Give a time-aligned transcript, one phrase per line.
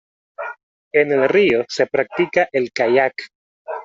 [0.93, 3.13] En el río se practica el Kayak.